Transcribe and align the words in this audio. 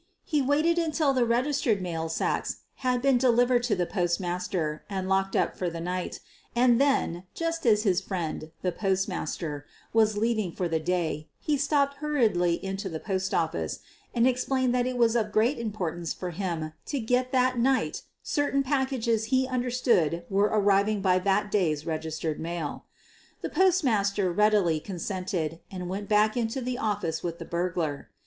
He 0.23 0.41
waited 0.41 0.79
until 0.79 1.13
the 1.13 1.27
reg 1.27 1.45
istered 1.45 1.79
mail 1.79 2.09
sacks 2.09 2.61
had 2.77 3.03
been 3.03 3.19
delivered 3.19 3.61
to 3.69 3.75
the 3.75 3.85
Post 3.85 4.19
master 4.19 4.83
and 4.89 5.07
locked 5.07 5.35
up 5.35 5.55
for 5.55 5.69
the 5.69 5.79
night, 5.79 6.19
and 6.55 6.81
then, 6.81 7.25
just 7.35 7.67
as 7.67 7.83
his 7.83 8.01
friend, 8.01 8.49
the 8.63 8.71
Postmaster, 8.71 9.63
was 9.93 10.17
leaving 10.17 10.53
for 10.53 10.67
the 10.67 10.79
day, 10.79 11.29
he 11.37 11.55
stopped 11.55 11.97
hurriedly 11.97 12.55
into 12.65 12.89
the 12.89 12.99
post 12.99 13.31
office 13.31 13.77
and 14.11 14.25
explained 14.27 14.73
that 14.73 14.87
it 14.87 14.97
was 14.97 15.15
of 15.15 15.31
great 15.31 15.59
importance 15.59 16.13
for 16.13 16.31
him 16.31 16.73
to 16.87 16.99
get 16.99 17.31
that 17.31 17.59
night 17.59 18.01
certain 18.23 18.63
packages 18.63 19.25
he 19.25 19.47
understood 19.47 20.25
were 20.31 20.49
arriving 20.51 20.99
by 21.03 21.19
that 21.19 21.51
day's 21.51 21.85
registered 21.85 22.39
mail. 22.39 22.85
The 23.41 23.51
Postmaster 23.51 24.31
readily 24.31 24.79
consented 24.79 25.59
and 25.69 25.87
went 25.87 26.09
back 26.09 26.35
into 26.35 26.59
the 26.59 26.79
office 26.79 27.21
with 27.21 27.37
the 27.37 27.45
burglar. 27.45 28.09